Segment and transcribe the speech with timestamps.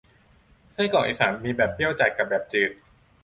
[0.73, 2.71] ไส้กรอกอีสานมีแบบเปรี้ยวกับแบบจืด